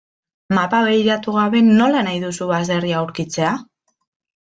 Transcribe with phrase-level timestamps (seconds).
[0.57, 3.59] Mapa begiratu gabe nola nahi duzu baserria aurkitzea?